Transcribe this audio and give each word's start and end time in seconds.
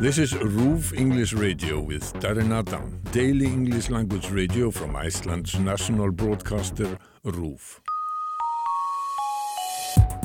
This 0.00 0.18
is 0.18 0.32
RÚV 0.32 0.98
English 0.98 1.32
Radio 1.34 1.80
with 1.80 2.12
Darren 2.14 2.52
Adam, 2.52 3.00
daily 3.12 3.46
English 3.46 3.90
language 3.90 4.28
radio 4.28 4.72
from 4.72 4.96
Iceland's 4.96 5.56
national 5.56 6.10
broadcaster 6.10 6.98
RÚV. 7.24 7.78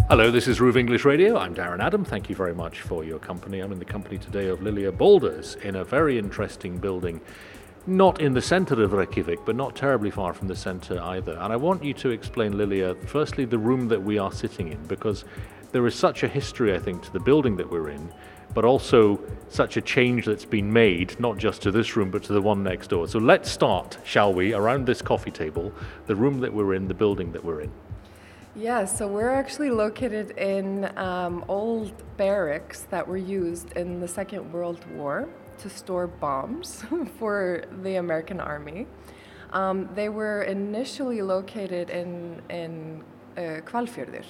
Hello, 0.10 0.32
this 0.32 0.48
is 0.48 0.60
RÚV 0.60 0.76
English 0.76 1.06
Radio. 1.06 1.38
I'm 1.38 1.54
Darren 1.54 1.82
Adam. 1.82 2.04
Thank 2.04 2.30
you 2.30 2.36
very 2.36 2.56
much 2.56 2.82
for 2.82 3.04
your 3.04 3.20
company. 3.20 3.60
I'm 3.60 3.72
in 3.72 3.78
the 3.78 3.86
company 3.86 4.18
today 4.18 4.48
of 4.48 4.60
Lilja 4.62 4.92
Baldursdóttir 4.92 5.62
in 5.62 5.76
a 5.76 5.84
very 5.84 6.18
interesting 6.18 6.80
building, 6.80 7.22
not 7.86 8.20
in 8.20 8.34
the 8.34 8.42
centre 8.42 8.82
of 8.82 8.94
Reykjavik, 8.94 9.46
but 9.46 9.56
not 9.56 9.76
terribly 9.76 10.10
far 10.10 10.34
from 10.34 10.48
the 10.48 10.56
centre 10.56 11.00
either. 11.00 11.34
And 11.34 11.54
I 11.54 11.58
want 11.58 11.84
you 11.84 11.94
to 11.94 12.10
explain, 12.10 12.54
Lilja, 12.54 13.08
firstly, 13.08 13.46
the 13.46 13.60
room 13.60 13.88
that 13.90 14.02
we 14.02 14.18
are 14.18 14.32
sitting 14.32 14.70
in, 14.70 14.84
because 14.88 15.26
there 15.72 15.86
is 15.86 15.94
such 15.94 16.24
a 16.24 16.28
history, 16.28 16.74
I 16.74 16.80
think, 16.80 17.04
to 17.04 17.14
the 17.14 17.20
building 17.20 17.56
that 17.58 17.70
we're 17.70 17.90
in, 17.90 18.12
but 18.54 18.66
also 18.66 19.20
such 19.48 19.78
a 19.78 19.82
change 19.82 20.26
that's 20.26 20.46
been 20.46 20.72
made, 20.72 21.20
not 21.20 21.38
just 21.38 21.62
to 21.64 21.72
this 21.72 21.96
room, 21.96 22.12
but 22.12 22.24
to 22.24 22.34
the 22.34 22.42
one 22.42 22.64
next 22.64 22.88
door. 22.88 23.08
So 23.08 23.20
let's 23.20 23.50
start, 23.52 23.98
shall 24.04 24.34
we, 24.34 24.54
around 24.54 24.86
this 24.86 25.02
coffee 25.02 25.32
table, 25.32 25.72
the 26.08 26.16
room 26.16 26.40
that 26.42 26.54
we're 26.54 26.74
in, 26.74 26.88
the 26.88 26.94
building 26.94 27.32
that 27.34 27.44
we're 27.44 27.62
in. 27.62 27.72
Yeah, 28.56 28.86
so 28.86 29.08
we're 29.08 29.30
actually 29.30 29.70
located 29.70 30.32
in 30.32 30.92
um, 30.98 31.46
old 31.48 31.94
barracks 32.18 32.82
that 32.90 33.08
were 33.08 33.18
used 33.18 33.72
in 33.74 34.00
the 34.00 34.08
Second 34.08 34.52
World 34.52 34.84
War 34.96 35.30
to 35.60 35.70
store 35.70 36.08
bombs 36.08 36.84
for 37.20 37.64
the 37.84 37.96
American 37.96 38.40
Army. 38.40 38.88
Um, 39.54 39.88
they 39.94 40.10
were 40.10 40.44
initially 40.44 41.22
located 41.22 41.90
in, 41.90 42.42
in 42.50 43.04
uh, 43.38 43.62
Hvalfjörður, 43.66 44.26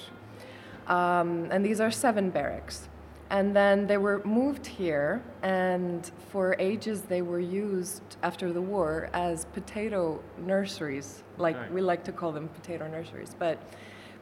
um, 0.86 1.48
and 1.50 1.64
these 1.64 1.80
are 1.80 1.90
seven 1.90 2.30
barracks. 2.30 2.89
And 3.30 3.54
then 3.54 3.86
they 3.86 3.96
were 3.96 4.20
moved 4.24 4.66
here, 4.66 5.22
and 5.42 6.10
for 6.30 6.56
ages 6.58 7.02
they 7.02 7.22
were 7.22 7.38
used 7.38 8.02
after 8.24 8.52
the 8.52 8.60
war 8.60 9.08
as 9.12 9.44
potato 9.46 10.20
nurseries, 10.38 11.22
like 11.38 11.56
Right. 11.56 11.72
we 11.72 11.80
like 11.80 12.02
to 12.04 12.12
call 12.12 12.32
them 12.32 12.48
potato 12.48 12.88
nurseries. 12.88 13.36
But 13.38 13.58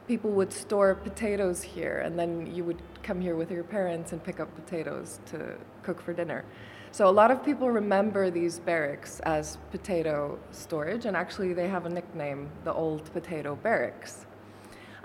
people 0.07 0.29
would 0.31 0.53
store 0.53 0.93
potatoes 0.93 1.63
here, 1.63 1.99
and 2.05 2.19
then 2.19 2.53
you 2.53 2.63
would 2.63 2.81
come 3.01 3.19
here 3.19 3.35
with 3.35 3.49
your 3.51 3.63
parents 3.63 4.11
and 4.11 4.23
pick 4.23 4.39
up 4.39 4.53
potatoes 4.55 5.19
to 5.31 5.55
cook 5.81 5.99
for 6.01 6.13
dinner. 6.13 6.43
So 6.91 7.07
a 7.07 7.15
lot 7.21 7.29
of 7.31 7.43
people 7.43 7.69
remember 7.69 8.29
these 8.29 8.59
barracks 8.59 9.19
as 9.21 9.57
potato 9.71 10.37
storage, 10.51 11.05
and 11.05 11.15
actually 11.17 11.53
they 11.53 11.67
have 11.67 11.85
a 11.85 11.89
nickname, 11.89 12.49
the 12.63 12.73
Old 12.73 13.11
Potato 13.13 13.55
Barracks. 13.55 14.25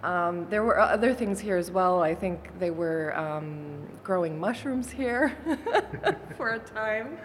Um, 0.05 0.47
there 0.51 0.63
were 0.63 0.79
other 0.79 1.15
things 1.15 1.41
here 1.41 1.57
as 1.57 1.71
well. 1.71 2.03
I 2.03 2.15
think 2.15 2.59
they 2.59 2.71
were 2.71 3.17
um, 3.17 3.89
growing 4.03 4.39
mushrooms 4.39 4.91
here 4.91 5.35
for 6.37 6.51
a 6.51 6.59
time. 6.59 7.17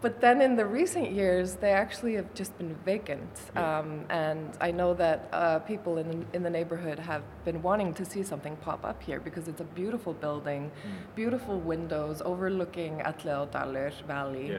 But 0.00 0.20
then 0.20 0.40
in 0.40 0.56
the 0.56 0.66
recent 0.66 1.12
years, 1.12 1.54
they 1.54 1.72
actually 1.72 2.14
have 2.14 2.32
just 2.34 2.56
been 2.58 2.74
vacant. 2.84 3.30
Um, 3.56 4.04
and 4.08 4.50
I 4.60 4.72
know 4.72 4.94
that 4.94 5.28
uh, 5.32 5.58
people 5.60 5.98
in 5.98 6.08
the, 6.10 6.36
in 6.36 6.42
the 6.42 6.50
neighborhood 6.50 6.98
have 6.98 7.22
been 7.44 7.62
wanting 7.62 7.94
to 7.94 8.04
see 8.04 8.24
something 8.24 8.56
pop 8.56 8.84
up 8.84 9.00
here 9.00 9.20
because 9.20 9.46
it's 9.46 9.60
a 9.60 9.64
beautiful 9.80 10.12
building, 10.12 10.72
beautiful 11.14 11.60
windows 11.60 12.20
overlooking 12.24 12.98
Elliðaárdalur 12.98 13.92
Valley. 14.06 14.58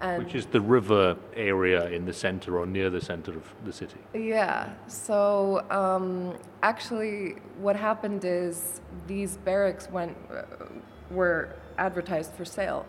And 0.00 0.22
Which 0.22 0.34
is 0.34 0.46
the 0.46 0.60
river 0.60 1.16
area 1.34 1.88
in 1.88 2.04
the 2.04 2.12
centre 2.12 2.58
or 2.58 2.66
near 2.66 2.90
the 2.90 3.00
centre 3.00 3.32
of 3.32 3.44
the 3.64 3.72
city. 3.72 3.98
Yeah. 4.12 4.70
So 4.88 5.64
um, 5.70 6.34
actually, 6.62 7.36
what 7.58 7.76
happened 7.76 8.24
is 8.24 8.80
these 9.06 9.38
barracks 9.38 9.88
went 9.90 10.16
uh, 10.30 10.42
were 11.10 11.56
advertised 11.78 12.32
for 12.32 12.44
sale. 12.44 12.84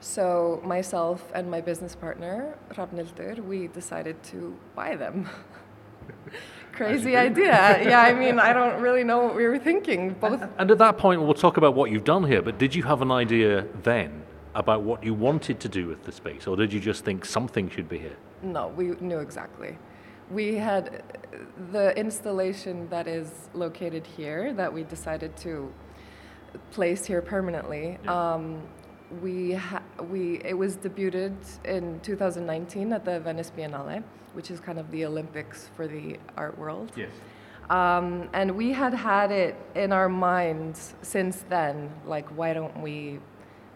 So 0.00 0.60
myself 0.64 1.30
and 1.34 1.50
my 1.50 1.60
business 1.60 1.94
partner 1.94 2.54
Hrafnhildur, 2.72 3.38
we 3.44 3.68
decided 3.68 4.22
to 4.24 4.56
buy 4.74 4.96
them. 4.96 5.30
Crazy 6.72 7.16
idea. 7.16 7.82
Yeah. 7.82 8.00
I 8.00 8.12
mean, 8.12 8.38
I 8.38 8.52
don't 8.58 8.80
really 8.80 9.04
know 9.04 9.24
what 9.24 9.36
we 9.36 9.46
were 9.46 9.58
thinking. 9.58 10.14
Both. 10.14 10.42
And 10.58 10.70
at 10.70 10.78
that 10.78 10.98
point, 10.98 11.22
we'll 11.22 11.34
talk 11.34 11.56
about 11.56 11.74
what 11.74 11.90
you've 11.90 12.04
done 12.04 12.24
here, 12.24 12.42
but 12.42 12.58
did 12.58 12.74
you 12.74 12.82
have 12.82 13.00
an 13.00 13.10
idea 13.10 13.66
then 13.82 14.21
about 14.54 14.82
what 14.82 15.02
you 15.02 15.14
wanted 15.14 15.60
to 15.60 15.68
do 15.68 15.86
with 15.86 16.04
the 16.04 16.12
space, 16.12 16.46
or 16.46 16.56
did 16.56 16.72
you 16.72 16.80
just 16.80 17.04
think 17.04 17.24
something 17.24 17.70
should 17.70 17.88
be 17.88 17.98
here? 17.98 18.16
No, 18.42 18.68
we 18.68 18.88
knew 19.00 19.18
exactly. 19.18 19.78
We 20.30 20.54
had 20.54 21.02
uh, 21.32 21.38
the 21.72 21.96
installation 21.96 22.88
that 22.88 23.06
is 23.06 23.48
located 23.54 24.06
here 24.06 24.52
that 24.54 24.72
we 24.72 24.82
decided 24.84 25.36
to 25.38 25.72
place 26.70 27.04
here 27.04 27.22
permanently. 27.22 27.98
Um, 28.06 28.62
we 29.20 29.52
ha- 29.52 29.82
we 30.10 30.40
it 30.44 30.56
was 30.56 30.76
debuted 30.76 31.34
in 31.64 32.00
2019 32.00 32.92
at 32.92 33.04
the 33.04 33.20
Venice 33.20 33.52
Biennale, 33.56 34.02
which 34.32 34.50
is 34.50 34.60
kind 34.60 34.78
of 34.78 34.90
the 34.90 35.04
Olympics 35.04 35.68
for 35.76 35.86
the 35.86 36.18
art 36.36 36.56
world. 36.58 36.92
Yes. 36.96 37.10
Um, 37.70 38.28
and 38.32 38.50
we 38.56 38.72
had 38.72 38.92
had 38.92 39.30
it 39.30 39.56
in 39.74 39.92
our 39.92 40.08
minds 40.08 40.94
since 41.02 41.44
then, 41.48 41.90
like, 42.04 42.28
why 42.36 42.52
don't 42.52 42.82
we 42.82 43.18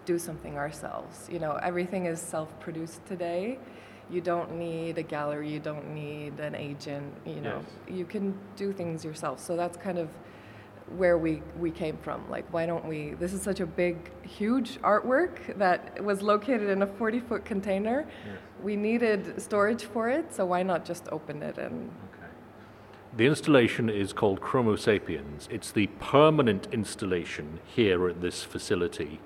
do 0.07 0.19
something 0.19 0.57
ourselves? 0.57 1.29
You 1.31 1.39
know, 1.39 1.59
everything 1.63 2.07
is 2.07 2.21
self 2.21 2.59
produced 2.61 3.05
today. 3.07 3.59
You 4.09 4.21
don't 4.21 4.57
need 4.57 4.99
a 4.99 5.03
gallery, 5.03 5.51
you 5.51 5.59
don't 5.59 5.93
need 5.93 6.39
an 6.39 6.55
agent, 6.55 7.13
you 7.27 7.41
know, 7.41 7.65
you 7.89 8.05
can 8.05 8.39
do 8.55 8.73
things 8.73 9.05
yourself. 9.05 9.41
So 9.41 9.57
that's 9.57 9.77
kind 9.77 9.99
of 9.99 10.09
where 10.97 11.19
we, 11.19 11.43
we 11.59 11.73
came 11.73 11.97
from. 11.97 12.31
Like, 12.31 12.51
why 12.53 12.67
don't 12.67 12.85
we? 12.85 13.15
This 13.15 13.33
is 13.33 13.43
such 13.43 13.59
a 13.59 13.67
big, 13.67 13.97
huge 14.25 14.81
artwork 14.83 15.59
that 15.59 16.03
was 16.05 16.23
located 16.23 16.71
in 16.71 16.83
a 16.83 16.87
40 16.87 17.21
foot 17.21 17.45
container. 17.45 18.07
We 18.63 18.77
needed 18.77 19.43
storage 19.43 19.85
for 19.85 20.09
it, 20.09 20.33
so 20.33 20.47
why 20.47 20.63
not 20.63 20.85
just 20.85 21.09
open 21.11 21.43
it 21.43 21.59
and 21.59 21.91
The 23.17 23.27
installation 23.27 23.89
is 23.89 24.13
called 24.13 24.41
Chromo 24.41 24.77
Sapiens. 24.77 25.49
It's 25.51 25.73
the 25.73 25.89
permanent 25.99 26.69
installation 26.71 27.61
here 27.65 28.09
at 28.09 28.21
this 28.21 28.45
facility. 28.45 29.21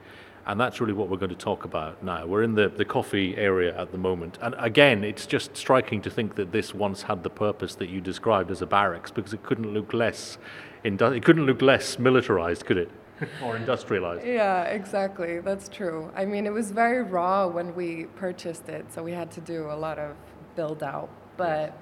And 0.46 0.58
that's 0.58 0.80
really 0.80 0.92
what 0.92 1.08
we're 1.08 1.18
going 1.18 1.30
to 1.30 1.36
talk 1.36 1.64
about 1.64 2.02
now. 2.02 2.26
We're 2.26 2.42
in 2.42 2.54
the, 2.54 2.68
the 2.68 2.84
coffee 2.84 3.36
area 3.36 3.78
at 3.78 3.92
the 3.92 3.98
moment. 3.98 4.38
And 4.40 4.54
again, 4.58 5.04
it's 5.04 5.26
just 5.26 5.56
striking 5.56 6.00
to 6.02 6.10
think 6.10 6.34
that 6.36 6.50
this 6.52 6.74
once 6.74 7.02
had 7.02 7.22
the 7.22 7.30
purpose 7.30 7.74
that 7.76 7.88
you 7.88 8.00
described 8.00 8.50
as 8.50 8.62
a 8.62 8.66
barracks 8.66 9.10
because 9.10 9.32
it 9.32 9.42
couldn't 9.42 9.72
look 9.72 9.92
less, 9.92 10.38
indu- 10.84 11.16
it 11.16 11.24
couldn't 11.24 11.46
look 11.46 11.62
less 11.62 11.98
militarized, 11.98 12.64
could 12.64 12.78
it? 12.78 12.90
or 13.44 13.56
industrialized. 13.56 14.26
Yeah, 14.26 14.64
exactly. 14.64 15.40
That's 15.40 15.68
true. 15.68 16.10
I 16.16 16.24
mean, 16.24 16.46
it 16.46 16.52
was 16.52 16.70
very 16.70 17.02
raw 17.02 17.46
when 17.46 17.74
we 17.74 18.06
purchased 18.16 18.68
it, 18.68 18.92
so 18.92 19.02
we 19.02 19.12
had 19.12 19.30
to 19.32 19.40
do 19.40 19.70
a 19.70 19.76
lot 19.76 19.98
of 19.98 20.16
build 20.56 20.82
out. 20.82 21.10
But 21.36 21.76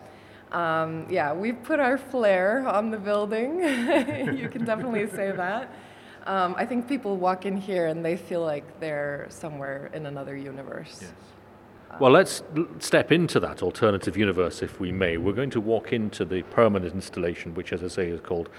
um, 0.53 1.07
yeah, 1.11 1.33
we've 1.33 1.63
put 1.63 1.81
our 1.81 1.99
flair 1.99 2.67
on 2.67 2.91
the 2.91 2.99
building. 2.99 3.61
you 4.37 4.49
can 4.49 4.65
definitely 4.65 5.09
say 5.09 5.31
that. 5.33 5.73
Um, 6.29 6.55
I 6.59 6.67
think 6.67 6.87
people 6.87 7.17
walk 7.17 7.47
in 7.47 7.57
here 7.57 7.87
and 7.87 8.05
they 8.05 8.15
feel 8.15 8.43
like 8.43 8.79
they're 8.81 9.27
somewhere 9.31 9.91
in 9.95 10.05
another 10.05 10.37
universe. 10.37 10.99
Yes. 11.01 11.11
Well, 11.99 12.11
let's 12.11 12.43
step 12.81 13.11
into 13.11 13.41
that 13.41 13.63
alternative 13.63 14.15
universe, 14.15 14.63
if 14.63 14.79
we 14.79 14.93
may. 14.93 15.17
We're 15.17 15.33
going 15.33 15.49
to 15.51 15.61
walk 15.61 15.95
into 15.95 16.27
the 16.27 16.43
permanent 16.43 16.95
installation, 16.95 17.55
which, 17.55 17.73
as 17.73 17.83
I 17.83 17.89
say, 17.89 18.09
is 18.09 18.21
called 18.21 18.51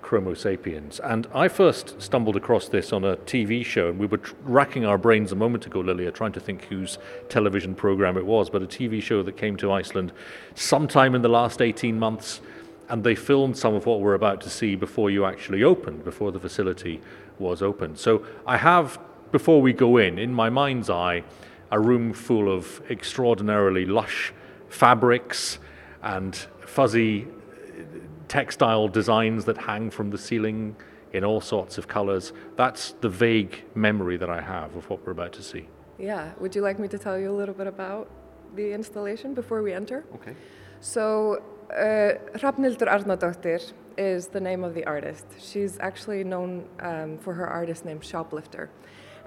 Chromo 0.00 0.32
Sapiens. 0.32 1.00
And 1.04 1.26
I 1.34 1.48
first 1.48 2.00
stumbled 2.00 2.34
across 2.34 2.70
this 2.70 2.94
on 2.94 3.04
a 3.04 3.18
TV 3.18 3.62
show, 3.62 3.90
and 3.90 3.98
we 3.98 4.06
were 4.06 4.20
racking 4.42 4.86
our 4.86 4.96
brains 4.96 5.30
a 5.30 5.36
moment 5.36 5.66
ago, 5.66 5.82
Lilja, 5.82 6.14
trying 6.14 6.32
to 6.32 6.40
think 6.40 6.64
whose 6.64 6.96
television 7.28 7.74
program 7.74 8.16
it 8.16 8.24
was, 8.24 8.48
but 8.48 8.62
a 8.62 8.66
TV 8.66 9.02
show 9.02 9.22
that 9.22 9.36
came 9.36 9.56
to 9.58 9.70
Iceland 9.70 10.12
sometime 10.54 11.14
in 11.14 11.20
the 11.20 11.28
last 11.28 11.60
18 11.60 11.98
months. 11.98 12.40
And 12.88 13.04
they 13.04 13.14
filmed 13.14 13.56
some 13.56 13.74
of 13.74 13.86
what 13.86 14.00
we're 14.00 14.14
about 14.14 14.40
to 14.42 14.50
see 14.50 14.74
before 14.74 15.10
you 15.10 15.24
actually 15.24 15.62
opened, 15.62 16.04
before 16.04 16.32
the 16.32 16.40
facility 16.40 17.00
was 17.38 17.62
opened. 17.62 17.98
So 17.98 18.24
I 18.46 18.56
have, 18.56 18.98
before 19.30 19.60
we 19.60 19.72
go 19.72 19.98
in, 19.98 20.18
in 20.18 20.32
my 20.32 20.48
mind's 20.48 20.88
eye, 20.88 21.22
a 21.70 21.78
room 21.78 22.12
full 22.12 22.50
of 22.50 22.80
extraordinarily 22.90 23.84
lush 23.84 24.32
fabrics 24.68 25.58
and 26.02 26.34
fuzzy 26.60 27.24
uh, 27.24 27.82
textile 28.28 28.88
designs 28.88 29.44
that 29.44 29.58
hang 29.58 29.90
from 29.90 30.10
the 30.10 30.18
ceiling 30.18 30.76
in 31.12 31.24
all 31.24 31.40
sorts 31.40 31.78
of 31.78 31.88
colors. 31.88 32.32
That's 32.56 32.92
the 33.00 33.08
vague 33.08 33.64
memory 33.74 34.16
that 34.16 34.30
I 34.30 34.40
have 34.40 34.76
of 34.76 34.88
what 34.88 35.04
we're 35.04 35.12
about 35.12 35.32
to 35.34 35.42
see. 35.42 35.68
Yeah. 35.98 36.32
Would 36.38 36.54
you 36.54 36.62
like 36.62 36.78
me 36.78 36.88
to 36.88 36.98
tell 36.98 37.18
you 37.18 37.30
a 37.30 37.36
little 37.36 37.54
bit 37.54 37.66
about 37.66 38.10
the 38.54 38.72
installation 38.72 39.34
before 39.34 39.62
we 39.62 39.72
enter? 39.72 40.04
Okay. 40.14 40.34
So, 40.80 41.42
uh, 41.70 42.14
Hrafnhildur 42.38 42.88
Arnardóttir 42.88 43.72
is 43.96 44.28
the 44.28 44.40
name 44.40 44.64
of 44.64 44.74
the 44.74 44.84
artist. 44.86 45.26
She's 45.38 45.78
actually 45.80 46.24
known 46.24 46.64
um, 46.80 47.18
for 47.18 47.34
her 47.34 47.46
artist 47.46 47.84
name 47.84 48.00
Shoplifter. 48.00 48.70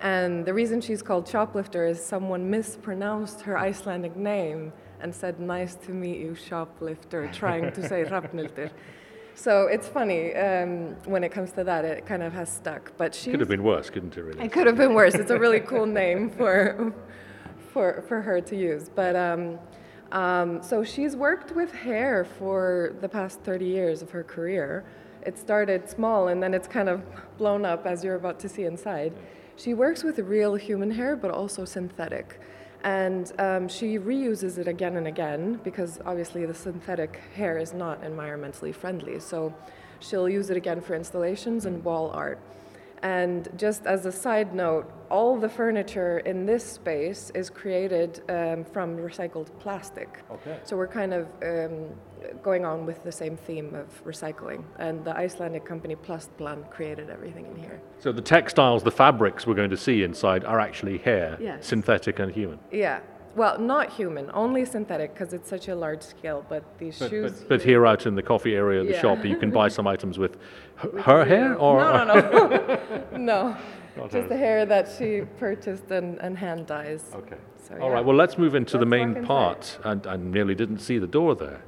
And 0.01 0.45
the 0.45 0.53
reason 0.53 0.81
she's 0.81 1.01
called 1.03 1.27
Shoplifter 1.27 1.85
is 1.85 2.03
someone 2.03 2.49
mispronounced 2.49 3.41
her 3.41 3.57
Icelandic 3.57 4.15
name 4.15 4.73
and 4.99 5.13
said, 5.13 5.39
Nice 5.39 5.75
to 5.75 5.91
meet 5.91 6.19
you, 6.19 6.35
Shoplifter, 6.35 7.29
trying 7.31 7.71
to 7.73 7.87
say 7.87 8.03
Hrafnhildur. 8.09 8.71
So 9.35 9.67
it's 9.67 9.87
funny 9.87 10.35
um, 10.35 10.95
when 11.05 11.23
it 11.23 11.31
comes 11.31 11.51
to 11.53 11.63
that. 11.63 11.85
It 11.85 12.05
kind 12.05 12.23
of 12.23 12.33
has 12.33 12.51
stuck, 12.51 12.91
but 12.97 13.15
she 13.15 13.31
Could 13.31 13.39
have 13.39 13.49
been 13.49 13.63
worse, 13.63 13.89
couldn't 13.89 14.17
it? 14.17 14.21
Really. 14.21 14.43
It 14.43 14.51
could 14.51 14.67
have 14.67 14.77
been 14.77 14.93
worse. 14.93 15.15
It's 15.15 15.31
a 15.31 15.39
really 15.39 15.59
cool 15.61 15.85
name 15.85 16.29
for 16.29 16.93
for 17.73 18.03
for 18.07 18.21
her 18.21 18.41
to 18.41 18.55
use. 18.55 18.89
But 18.93 19.15
um, 19.15 19.57
um, 20.11 20.61
so 20.61 20.83
she's 20.83 21.15
worked 21.15 21.51
with 21.51 21.71
hair 21.71 22.25
for 22.25 22.95
the 23.01 23.07
past 23.07 23.39
30 23.41 23.65
years 23.65 24.01
of 24.01 24.11
her 24.11 24.23
career. 24.23 24.83
It 25.25 25.37
started 25.37 25.89
small 25.89 26.27
and 26.27 26.41
then 26.41 26.53
it's 26.53 26.67
kind 26.67 26.89
of 26.89 27.01
blown 27.37 27.65
up 27.65 27.85
as 27.85 28.03
you're 28.03 28.15
about 28.15 28.39
to 28.41 28.49
see 28.49 28.65
inside. 28.65 29.13
She 29.55 29.73
works 29.73 30.03
with 30.03 30.17
real 30.19 30.55
human 30.55 30.91
hair, 30.91 31.15
but 31.15 31.31
also 31.31 31.65
synthetic. 31.65 32.39
And 32.83 33.31
um, 33.39 33.67
she 33.67 33.99
reuses 33.99 34.57
it 34.57 34.67
again 34.67 34.97
and 34.97 35.07
again 35.07 35.59
because 35.63 35.99
obviously 36.05 36.45
the 36.45 36.53
synthetic 36.53 37.21
hair 37.35 37.57
is 37.57 37.73
not 37.73 38.01
environmentally 38.01 38.73
friendly. 38.73 39.19
So 39.19 39.53
she'll 39.99 40.27
use 40.27 40.49
it 40.49 40.57
again 40.57 40.81
for 40.81 40.95
installations 40.95 41.65
and 41.65 41.83
wall 41.83 42.09
art. 42.11 42.39
And 43.03 43.49
just 43.57 43.85
as 43.85 44.05
a 44.05 44.11
side 44.11 44.53
note, 44.53 44.91
all 45.09 45.37
the 45.37 45.49
furniture 45.49 46.19
in 46.19 46.45
this 46.45 46.63
space 46.63 47.31
is 47.33 47.49
created 47.49 48.21
um, 48.29 48.63
from 48.63 48.95
recycled 48.97 49.47
plastic. 49.59 50.19
Okay. 50.31 50.59
So 50.63 50.77
we're 50.77 50.87
kind 50.87 51.13
of 51.13 51.27
um, 51.43 51.89
going 52.43 52.63
on 52.65 52.85
with 52.85 53.03
the 53.03 53.11
same 53.11 53.35
theme 53.35 53.73
of 53.75 53.87
recycling. 54.05 54.63
And 54.79 55.03
the 55.03 55.15
Icelandic 55.15 55.65
company 55.65 55.95
Plastplan 55.95 56.69
created 56.69 57.09
everything 57.09 57.45
in 57.47 57.55
here. 57.55 57.81
So 57.99 58.11
the 58.11 58.21
textiles, 58.21 58.83
the 58.83 58.91
fabrics 58.91 59.45
we're 59.47 59.55
going 59.55 59.71
to 59.71 59.77
see 59.77 60.03
inside 60.03 60.45
are 60.45 60.59
actually 60.59 60.99
hair, 60.99 61.37
Yes. 61.41 61.65
synthetic 61.65 62.19
and 62.19 62.31
human. 62.31 62.59
Yeah. 62.71 62.99
Well, 63.35 63.57
not 63.59 63.89
human, 63.91 64.29
only 64.33 64.65
synthetic 64.65 65.13
because 65.13 65.33
it's 65.33 65.49
such 65.49 65.67
a 65.69 65.75
large 65.75 66.01
scale. 66.01 66.45
But 66.49 66.63
these 66.77 66.99
But, 66.99 67.09
shoes. 67.09 67.31
but, 67.31 67.49
but 67.49 67.61
here 67.61 67.85
out 67.85 68.05
in 68.05 68.15
the 68.15 68.23
coffee 68.23 68.55
area 68.55 68.81
of 68.81 68.87
the 68.87 68.93
Yeah. 68.93 69.01
shop, 69.01 69.23
you 69.25 69.37
can 69.37 69.51
buy 69.51 69.67
some 69.69 69.87
items 69.87 70.17
with 70.19 70.37
her 71.03 71.23
hair 71.25 71.55
or 71.55 71.79
no, 71.79 72.03
no, 72.03 72.13
no, 72.13 73.03
no. 73.17 73.57
Not 73.97 74.09
Just 74.11 74.29
the 74.29 74.37
hair 74.37 74.65
that 74.65 74.87
she 74.97 75.21
purchased 75.37 75.91
and, 75.91 76.17
and 76.19 76.37
hand 76.37 76.65
dyes. 76.65 77.11
Okay. 77.13 77.35
So, 77.67 77.75
All 77.79 77.89
yeah. 77.89 77.95
right. 77.95 78.05
Well, 78.05 78.15
let's 78.15 78.37
move 78.37 78.55
into 78.55 78.77
the 78.77 78.85
Let's 78.85 79.15
main 79.15 79.25
part. 79.25 79.79
And 79.83 80.07
I 80.07 80.15
nearly 80.17 80.55
didn't 80.55 80.79
see 80.79 80.97
the 80.97 81.07
door 81.07 81.35
there. 81.35 81.61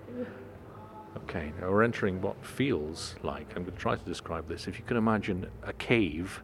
Okay. 1.17 1.51
Now 1.59 1.69
we're 1.69 1.83
entering 1.83 2.21
what 2.21 2.43
feels 2.45 3.15
like. 3.23 3.47
I'm 3.55 3.63
going 3.63 3.75
to 3.75 3.79
try 3.81 3.95
to 3.95 4.05
describe 4.05 4.47
this. 4.47 4.67
If 4.67 4.79
you 4.79 4.85
can 4.85 4.97
imagine 4.97 5.47
a 5.63 5.73
cave, 5.73 6.41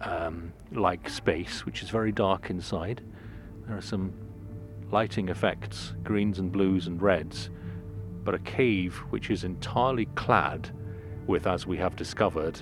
um, 0.00 0.52
like 0.72 1.08
space, 1.08 1.66
which 1.66 1.82
is 1.82 1.90
very 1.90 2.12
dark 2.12 2.50
inside. 2.50 3.00
There 3.66 3.76
are 3.76 3.82
some 3.82 4.12
lighting 4.90 5.28
effects, 5.28 5.94
greens 6.02 6.38
and 6.38 6.50
blues 6.50 6.86
and 6.86 7.00
reds, 7.00 7.50
but 8.24 8.34
a 8.34 8.38
cave 8.40 8.96
which 9.10 9.30
is 9.30 9.44
entirely 9.44 10.06
clad 10.14 10.70
with, 11.26 11.46
as 11.46 11.66
we 11.66 11.76
have 11.76 11.96
discovered, 11.96 12.60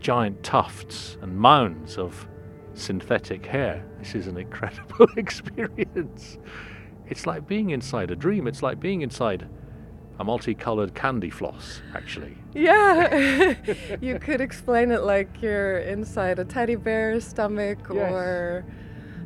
giant 0.00 0.42
tufts 0.42 1.16
and 1.22 1.36
mounds 1.36 1.96
of 1.98 2.26
synthetic 2.74 3.44
hair. 3.46 3.84
This 3.98 4.14
is 4.14 4.26
an 4.26 4.36
incredible 4.36 5.06
experience. 5.16 6.38
It's 7.06 7.26
like 7.26 7.46
being 7.46 7.70
inside 7.70 8.10
a 8.10 8.16
dream. 8.16 8.46
It's 8.46 8.62
like 8.62 8.80
being 8.80 9.02
inside 9.02 9.48
a 10.18 10.24
multicolored 10.24 10.94
candy 10.94 11.30
floss, 11.30 11.82
actually. 11.94 12.36
Yeah, 12.54 13.54
you 14.00 14.18
could 14.18 14.40
explain 14.40 14.90
it 14.90 15.02
like 15.02 15.42
you're 15.42 15.78
inside 15.78 16.38
a 16.38 16.44
teddy 16.44 16.76
bear's 16.76 17.24
stomach 17.26 17.78
Yes. 17.92 18.12
or 18.12 18.64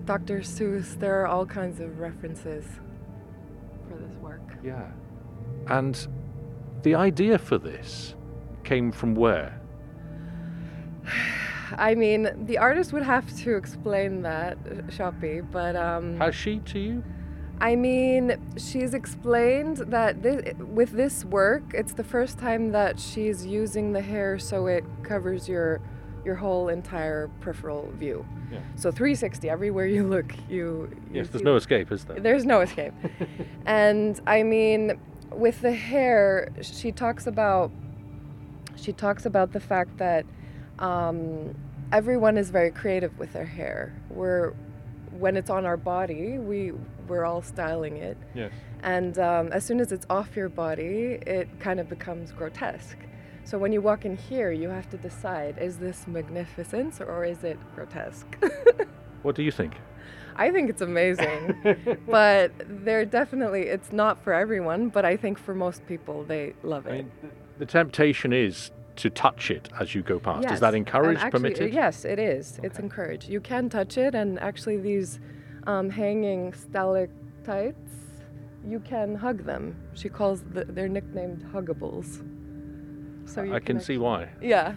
Dr. 0.07 0.41
Seuss. 0.41 0.99
There 0.99 1.21
are 1.21 1.27
all 1.27 1.45
kinds 1.45 1.81
of 1.81 1.99
references 1.99 2.65
for 3.89 3.97
this 3.97 4.15
work. 4.17 4.41
Yeah. 4.65 4.91
And 5.69 6.07
the 6.83 6.95
idea 6.95 7.39
for 7.39 7.59
this 7.59 8.15
came 8.65 8.93
from 8.93 9.15
where? 9.15 9.61
I 11.77 11.97
mean, 11.97 12.47
the 12.47 12.59
artist 12.59 12.93
would 12.93 13.03
have 13.03 13.37
to 13.39 13.57
explain 13.57 14.23
that, 14.23 14.57
Shoppy, 14.89 15.41
but 15.41 15.75
um, 15.75 16.17
Has 16.19 16.35
she 16.35 16.61
to 16.61 16.79
you? 16.79 17.05
I 17.61 17.75
mean, 17.75 18.37
she's 18.59 18.95
explained 18.95 19.79
that 19.79 20.23
thi- 20.23 20.53
with 20.63 20.93
this 20.93 21.25
work, 21.25 21.65
it's 21.73 21.95
the 21.95 22.05
first 22.05 22.39
time 22.39 22.71
that 22.73 23.01
she's 23.01 23.47
using 23.47 23.93
the 23.93 24.03
hair 24.03 24.39
so 24.39 24.67
it 24.67 24.85
covers 25.03 25.49
your 25.49 25.81
your 26.25 26.35
whole 26.35 26.69
entire 26.69 27.29
peripheral 27.41 27.91
view. 27.93 28.27
Yeah. 28.51 28.59
So 28.77 28.91
360, 28.91 29.49
everywhere 29.51 29.87
you 29.87 30.07
look, 30.07 30.33
you. 30.49 30.89
you 31.11 31.21
Yes, 31.21 31.29
there's 31.29 31.43
no 31.43 31.57
escape, 31.57 31.91
is 31.91 32.05
there? 32.05 32.21
There's 32.21 32.45
no 32.45 32.61
escape. 32.61 32.93
and 33.67 34.21
I 34.27 34.43
mean, 34.43 34.99
with 35.33 35.61
the 35.61 35.73
hair, 35.73 36.53
she 36.63 36.93
talks 36.93 37.27
about 37.27 37.71
she 38.77 38.93
talks 38.93 39.25
about 39.27 39.53
the 39.53 39.61
fact 39.61 39.97
that 39.99 40.25
um, 40.79 41.55
everyone 41.93 42.37
is 42.37 42.51
very 42.51 42.71
creative 42.71 43.19
with 43.19 43.33
their 43.33 43.47
hair. 43.47 43.95
We're 44.11 44.53
when 45.11 45.37
it's 45.37 45.51
on 45.51 45.65
our 45.65 45.77
body, 45.79 46.39
we 46.39 46.73
we're 47.09 47.25
all 47.25 47.41
styling 47.41 47.97
it, 47.97 48.19
Yes. 48.35 48.53
and 48.83 49.19
um, 49.19 49.53
as 49.53 49.65
soon 49.65 49.81
as 49.81 49.93
it's 49.93 50.05
off 50.11 50.37
your 50.37 50.49
body, 50.49 51.19
it 51.27 51.49
kind 51.61 51.81
of 51.81 51.89
becomes 51.89 52.33
grotesque. 52.33 52.99
So 53.47 53.59
when 53.59 53.73
you 53.73 53.81
walk 53.81 54.05
in 54.05 54.17
here, 54.17 54.51
you 54.51 54.69
have 54.69 54.91
to 54.91 54.97
decide: 54.97 55.57
is 55.59 55.79
this 55.79 56.07
magnificence 56.09 57.01
or 57.01 57.25
is 57.25 57.45
it 57.45 57.59
grotesque? 57.75 58.27
What 59.23 59.35
do 59.35 59.43
you 59.43 59.51
think? 59.51 59.75
I 60.37 60.53
think 60.53 60.71
it's 60.71 60.83
amazing, 60.83 61.41
but 62.07 62.53
they're 62.85 63.05
definitely 63.05 63.63
it's 63.63 63.91
not 63.93 64.23
for 64.23 64.33
everyone. 64.33 64.89
But 64.89 65.05
I 65.05 65.17
think 65.17 65.37
for 65.37 65.53
most 65.53 65.85
people, 65.87 66.23
they 66.23 66.55
love 66.63 66.87
it. 66.87 66.91
I 66.91 66.97
mean, 66.99 67.11
the 67.59 67.67
temptation 67.67 68.33
is 68.33 68.71
to 68.97 69.11
touch 69.11 69.51
it 69.51 69.69
as 69.81 69.97
you 69.97 70.03
go 70.03 70.21
past. 70.21 70.45
Yes. 70.45 70.53
Is 70.55 70.61
that 70.61 70.75
encouraged, 70.77 71.21
actually- 71.21 71.41
permitted? 71.41 71.75
Yes, 71.75 72.05
it 72.05 72.21
is. 72.21 72.61
It's 72.63 72.79
encouraged. 72.79 73.29
You 73.29 73.41
can 73.41 73.69
touch 73.69 73.99
it, 73.99 74.15
and 74.15 74.39
actually, 74.39 74.77
these 74.77 75.19
um, 75.67 75.91
hanging 75.91 76.53
stalactites, 76.53 77.91
you 78.65 78.79
can 78.81 79.17
hug 79.17 79.45
them. 79.45 79.75
She 79.95 80.09
calls 80.09 80.43
the, 80.43 80.67
they're 80.67 80.89
nicknamed 80.89 81.45
huggables. 81.53 82.23
So 83.27 83.53
I 83.53 83.61
can 83.61 83.81
see 83.81 83.99
why, 83.99 84.29
Yeah, 84.41 84.75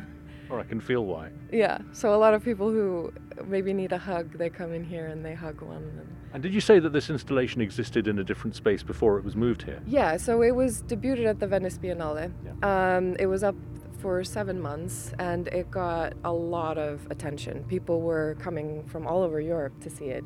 or 0.50 0.60
I 0.60 0.64
can 0.64 0.80
feel 0.82 1.06
why. 1.06 1.30
yeah. 1.52 1.78
So 1.94 2.14
a 2.14 2.18
lot 2.18 2.34
of 2.34 2.44
people 2.44 2.70
who 2.70 3.14
maybe 3.46 3.74
need 3.74 3.92
a 3.94 3.98
hug, 3.98 4.38
they 4.38 4.50
come 4.50 4.74
in 4.74 4.84
here 4.84 5.06
and 5.08 5.24
they 5.24 5.34
hug 5.36 5.62
one. 5.62 5.84
And 5.84 6.08
And 6.34 6.44
did 6.44 6.54
you 6.54 6.62
say 6.62 6.80
that 6.80 6.92
this 6.94 7.10
installation 7.10 7.62
existed 7.62 8.08
in 8.08 8.20
a 8.20 8.24
different 8.24 8.56
space 8.56 8.84
before 8.84 9.18
it 9.20 9.24
was 9.24 9.36
moved 9.36 9.62
here? 9.64 9.82
Yeah, 9.86 10.18
so 10.18 10.42
it 10.42 10.56
was 10.56 10.84
debuted 10.84 11.26
at 11.28 11.40
the 11.40 11.48
Venice 11.48 11.78
Biennale. 11.78 12.32
Um, 12.64 13.16
it 13.20 13.28
was 13.28 13.44
up 13.44 13.56
for 14.00 14.24
seven 14.24 14.60
months 14.62 15.14
and 15.20 15.48
it 15.50 15.70
got 15.70 16.14
a 16.24 16.32
lot 16.32 16.78
of 16.78 17.06
attention. 17.12 17.64
People 17.68 18.02
were 18.02 18.36
coming 18.40 18.84
from 18.86 19.06
all 19.08 19.22
over 19.24 19.40
Europe 19.42 19.80
to 19.82 19.90
see 19.90 20.06
it. 20.06 20.24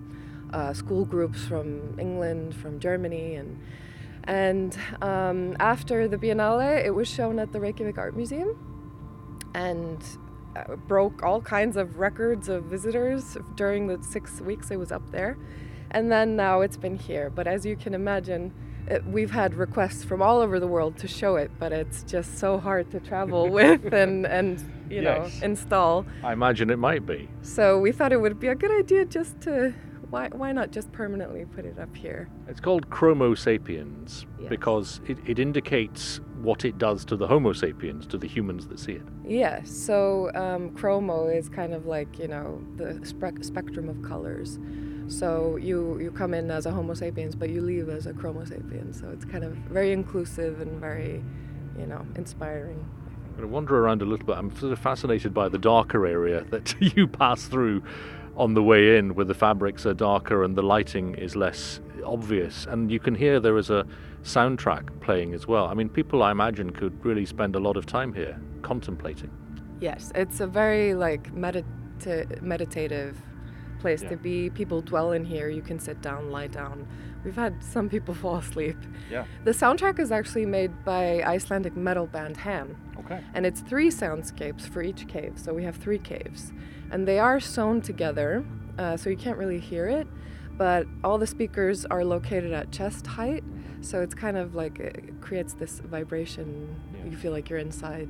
Uh, 0.54 0.72
school 0.74 1.04
groups 1.04 1.44
from 1.46 1.98
England, 2.00 2.54
from 2.56 2.80
Germany, 2.80 3.36
and 3.36 3.58
and 4.26 4.78
um, 5.02 5.56
after 5.60 6.08
the 6.08 6.18
Biennale, 6.18 6.84
it 6.84 6.94
was 6.94 7.08
shown 7.08 7.40
at 7.40 7.52
the 7.52 7.60
Reykjavik 7.60 7.98
Art 7.98 8.16
Museum, 8.16 8.58
and 9.54 10.04
uh, 10.56 10.76
broke 10.76 11.24
all 11.24 11.42
kinds 11.42 11.78
of 11.78 12.00
records 12.00 12.50
of 12.50 12.66
visitors 12.66 13.38
during 13.56 13.88
the 13.88 14.02
six 14.04 14.40
weeks 14.42 14.72
it 14.72 14.78
was 14.78 14.92
up 14.92 15.12
there. 15.12 15.38
And 15.92 16.12
then 16.12 16.36
now 16.36 16.62
it's 16.62 16.78
been 16.78 16.96
here. 16.96 17.30
But 17.30 17.48
as 17.48 17.66
you 17.66 17.76
can 17.76 17.94
imagine, 17.94 18.54
it, 18.88 19.06
we've 19.06 19.32
had 19.32 19.54
requests 19.54 20.04
from 20.04 20.22
all 20.22 20.40
over 20.42 20.60
the 20.60 20.68
world 20.68 20.98
to 20.98 21.08
show 21.08 21.36
it, 21.36 21.52
but 21.60 21.72
it's 21.72 22.04
just 22.04 22.38
so 22.40 22.58
hard 22.60 22.92
to 22.92 23.00
travel 23.00 23.50
with 23.60 23.94
and, 23.94 24.26
and 24.26 24.64
you 24.90 25.02
know, 25.02 25.30
install. 25.42 26.06
I 26.24 26.34
imagine 26.34 26.70
it 26.70 26.80
might 26.80 27.06
be. 27.06 27.30
So 27.42 27.80
we 27.80 27.92
thought 27.92 28.12
it 28.12 28.22
would 28.22 28.40
be 28.40 28.48
a 28.48 28.56
good 28.56 28.72
idea 28.72 29.06
just 29.06 29.40
to, 29.42 29.74
why, 30.14 30.30
why 30.32 30.52
not 30.52 30.70
just 30.70 30.92
permanently 30.92 31.44
put 31.44 31.66
it 31.66 31.80
up 31.80 31.96
here? 31.96 32.30
It's 32.48 32.60
called 32.60 32.92
Chromo 32.92 33.34
sapiens 33.34 34.28
Yes. 34.40 34.48
because 34.48 35.02
it, 35.08 35.18
it 35.26 35.40
indicates 35.40 36.22
what 36.40 36.66
it 36.66 36.78
does 36.78 37.04
to 37.06 37.16
the 37.16 37.26
Homo 37.26 37.52
sapiens, 37.52 38.06
to 38.08 38.20
the 38.20 38.28
humans 38.28 38.68
that 38.68 38.80
see 38.80 38.92
it. 38.92 39.02
Yeah, 39.26 39.64
so 39.64 40.30
um, 40.36 40.70
chromo 40.76 41.30
is 41.30 41.50
kind 41.50 41.74
of 41.74 41.88
like, 41.88 42.20
you 42.20 42.28
know, 42.28 42.62
the 42.76 43.04
spec- 43.04 43.44
spectrum 43.44 43.90
of 43.90 44.04
colors. 44.04 44.60
So 45.08 45.56
you, 45.56 45.98
you 46.00 46.12
come 46.12 46.36
in 46.36 46.52
as 46.52 46.68
a 46.68 46.72
Homo 46.72 46.94
sapiens, 46.94 47.34
but 47.36 47.50
you 47.50 47.62
leave 47.62 47.90
as 47.90 48.06
a 48.06 48.14
Chromo 48.14 48.46
sapiens. 48.46 49.00
So 49.00 49.10
it's 49.10 49.26
kind 49.26 49.44
of 49.44 49.54
very 49.54 49.94
inclusive 49.94 50.62
and 50.62 50.80
very, 50.80 51.24
you 51.80 51.88
know, 51.88 52.06
inspiring. 52.16 52.86
I'm 53.26 53.32
going 53.32 53.42
to 53.42 53.48
wander 53.48 53.80
around 53.80 54.04
a 54.04 54.06
little 54.06 54.28
bit. 54.28 54.38
I'm 54.38 54.56
sort 54.58 54.74
of 54.74 54.78
fascinated 54.80 55.34
by 55.34 55.50
the 55.50 55.58
darker 55.58 56.06
area 56.06 56.44
that 56.52 56.76
you 56.80 57.08
pass 57.08 57.46
through 57.46 57.82
on 58.36 58.54
the 58.54 58.64
way 58.64 58.98
in, 58.98 59.16
where 59.16 59.26
the 59.26 59.34
fabrics 59.34 59.86
are 59.86 59.94
darker 59.94 60.44
and 60.44 60.56
the 60.56 60.64
lighting 60.64 61.16
is 61.16 61.36
less 61.36 61.80
obvious. 62.06 62.66
And 62.70 62.92
you 62.92 63.00
can 63.00 63.16
hear 63.16 63.40
there 63.40 63.58
is 63.58 63.70
a 63.70 63.86
soundtrack 64.24 65.02
playing 65.02 65.34
as 65.34 65.48
well. 65.48 65.68
I 65.68 65.74
mean, 65.74 65.90
people 65.90 66.24
I 66.24 66.32
imagine 66.32 66.72
could 66.72 67.04
really 67.06 67.26
spend 67.26 67.56
a 67.56 67.60
lot 67.60 67.78
of 67.78 67.86
time 67.86 68.14
here 68.14 68.40
contemplating. 68.62 69.30
Yes, 69.80 70.12
it's 70.16 70.40
a 70.40 70.48
very 70.48 70.94
like 70.96 71.34
medita- 71.36 72.42
meditative 72.42 73.18
place 73.84 74.02
Yeah. 74.04 74.10
to 74.14 74.18
be. 74.30 74.50
People 74.62 74.80
dwell 74.82 75.10
in 75.18 75.24
here. 75.34 75.48
You 75.58 75.62
can 75.70 75.78
sit 75.88 75.98
down, 76.02 76.32
lie 76.38 76.48
down, 76.62 76.78
We've 77.26 77.42
had 77.46 77.54
some 77.76 77.88
people 77.96 78.14
fall 78.24 78.38
asleep. 78.46 78.78
Yeah. 79.10 79.24
The 79.46 79.52
soundtrack 79.62 79.98
is 80.06 80.12
actually 80.12 80.46
made 80.46 80.72
by 80.94 81.04
Icelandic 81.36 81.76
metal 81.88 82.08
band 82.16 82.36
Ham. 82.38 82.68
Okay. 83.02 83.20
And 83.36 83.46
it's 83.46 83.62
three 83.72 83.90
soundscapes 84.02 84.64
for 84.74 84.82
each 84.90 85.08
cave. 85.08 85.34
So 85.44 85.54
we 85.54 85.64
have 85.64 85.76
three 85.86 86.00
caves. 86.14 86.52
And 86.92 87.08
they 87.08 87.20
are 87.28 87.40
sewn 87.40 87.82
together, 87.82 88.30
uh, 88.78 88.98
so 88.98 89.10
you 89.10 89.18
can't 89.26 89.38
really 89.44 89.60
hear 89.72 89.86
it. 90.00 90.08
But 90.64 90.86
all 91.04 91.18
the 91.18 91.28
speakers 91.28 91.86
are 91.96 92.04
located 92.16 92.52
at 92.62 92.72
chest 92.72 93.08
height. 93.18 93.44
So 93.82 94.02
it's 94.06 94.16
kind 94.26 94.38
of 94.44 94.48
like 94.62 94.76
it 94.80 94.96
creates 95.22 95.54
this 95.62 95.74
vibration. 95.96 96.48
Yeah. 96.94 97.12
You 97.12 97.18
feel 97.24 97.32
like 97.38 97.50
you're 97.50 97.64
inside. 97.70 98.10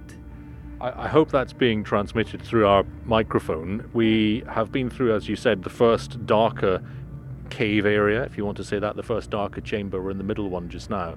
I, 0.83 1.05
I 1.05 1.07
hope 1.07 1.31
that's 1.31 1.53
being 1.53 1.83
transmitted 1.83 2.41
through 2.41 2.67
our 2.67 2.83
microphone. 3.05 3.89
We 3.93 4.43
have 4.49 4.71
been 4.71 4.89
through, 4.89 5.15
as 5.15 5.29
you 5.29 5.35
said, 5.35 5.63
the 5.63 5.69
first 5.69 6.25
darker 6.25 6.83
cave 7.49 7.85
area, 7.85 8.23
if 8.23 8.37
you 8.37 8.45
want 8.45 8.57
to 8.57 8.63
say 8.63 8.79
that, 8.79 8.95
the 8.95 9.03
first 9.03 9.29
darker 9.29 9.61
chamber. 9.61 10.01
We're 10.01 10.11
in 10.11 10.17
the 10.17 10.23
middle 10.23 10.49
one 10.49 10.69
just 10.69 10.89
now. 10.89 11.15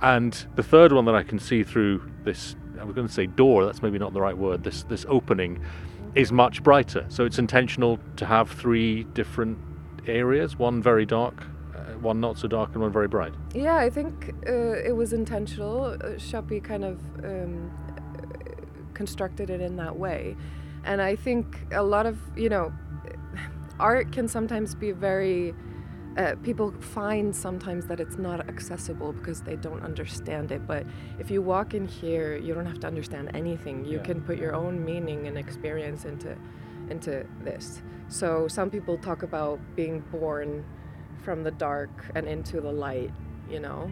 And 0.00 0.46
the 0.54 0.62
third 0.62 0.92
one 0.92 1.04
that 1.06 1.14
I 1.14 1.22
can 1.22 1.38
see 1.38 1.64
through 1.64 2.08
this, 2.22 2.54
I 2.80 2.84
was 2.84 2.94
going 2.94 3.06
to 3.06 3.12
say 3.12 3.26
door, 3.26 3.64
that's 3.64 3.82
maybe 3.82 3.98
not 3.98 4.12
the 4.12 4.20
right 4.20 4.36
word, 4.36 4.62
this, 4.62 4.84
this 4.84 5.04
opening 5.08 5.60
is 6.14 6.30
much 6.30 6.62
brighter. 6.62 7.04
So 7.08 7.24
it's 7.24 7.38
intentional 7.38 7.98
to 8.16 8.26
have 8.26 8.50
three 8.50 9.04
different 9.04 9.58
areas 10.06 10.58
one 10.58 10.82
very 10.82 11.06
dark, 11.06 11.42
uh, 11.74 11.78
one 11.98 12.20
not 12.20 12.38
so 12.38 12.46
dark, 12.46 12.70
and 12.74 12.82
one 12.82 12.92
very 12.92 13.08
bright. 13.08 13.32
Yeah, 13.54 13.76
I 13.76 13.88
think 13.88 14.34
uh, 14.46 14.52
it 14.52 14.94
was 14.94 15.12
intentional. 15.12 15.84
Uh, 15.84 16.60
kind 16.60 16.84
of 16.84 17.00
um, 17.24 17.72
constructed 18.94 19.50
it 19.50 19.60
in 19.60 19.76
that 19.76 19.96
way. 19.96 20.36
And 20.84 21.00
I 21.02 21.16
think 21.16 21.66
a 21.72 21.82
lot 21.82 22.06
of, 22.06 22.18
you 22.36 22.48
know, 22.48 22.72
art 23.80 24.12
can 24.12 24.28
sometimes 24.28 24.74
be 24.74 24.92
very. 24.92 25.54
Uh, 26.16 26.36
people 26.44 26.70
find 26.80 27.34
sometimes 27.34 27.86
that 27.86 27.98
it's 27.98 28.18
not 28.18 28.48
accessible 28.48 29.12
because 29.12 29.42
they 29.42 29.56
don't 29.56 29.82
understand 29.82 30.52
it. 30.52 30.64
But 30.64 30.86
if 31.18 31.28
you 31.28 31.42
walk 31.42 31.74
in 31.74 31.88
here, 31.88 32.36
you 32.36 32.54
don't 32.54 32.66
have 32.66 32.78
to 32.80 32.86
understand 32.86 33.32
anything. 33.34 33.84
You 33.84 33.96
Yeah. 33.96 34.04
can 34.04 34.20
put 34.20 34.38
your 34.38 34.54
own 34.54 34.84
meaning 34.84 35.26
and 35.26 35.36
experience 35.36 36.04
into, 36.04 36.36
into 36.88 37.26
this. 37.42 37.82
So 38.06 38.46
some 38.46 38.70
people 38.70 38.96
talk 38.96 39.24
about 39.24 39.58
being 39.74 40.04
born 40.12 40.64
from 41.24 41.42
the 41.42 41.50
dark 41.50 41.90
and 42.14 42.28
into 42.28 42.60
the 42.60 42.70
light. 42.70 43.10
You 43.50 43.58
know, 43.58 43.90